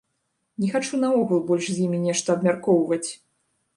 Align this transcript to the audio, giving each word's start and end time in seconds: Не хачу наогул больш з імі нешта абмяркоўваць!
Не 0.61 0.69
хачу 0.75 0.99
наогул 1.03 1.43
больш 1.51 1.67
з 1.73 1.77
імі 1.85 1.99
нешта 2.07 2.27
абмяркоўваць! 2.39 3.07